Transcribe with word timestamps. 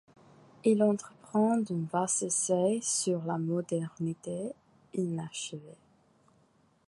Il 0.65 0.81
entreprend 0.81 1.59
un 1.59 1.63
vaste 1.93 2.23
essai 2.23 2.79
sur 2.81 3.23
la 3.25 3.37
modernité, 3.37 4.49
inachevé. 4.95 5.77